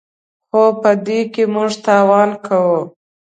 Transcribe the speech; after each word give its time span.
خو 0.49 0.61
په 0.81 0.91
دې 1.05 1.19
کې 1.33 1.43
موږ 1.53 1.71
تاوان 1.85 2.29
کوو. 2.45 2.79